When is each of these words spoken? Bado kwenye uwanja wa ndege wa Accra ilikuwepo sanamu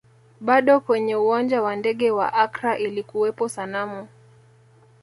Bado 0.39 0.79
kwenye 0.79 1.15
uwanja 1.15 1.61
wa 1.61 1.75
ndege 1.75 2.11
wa 2.11 2.33
Accra 2.33 2.77
ilikuwepo 2.77 3.49
sanamu 3.49 4.07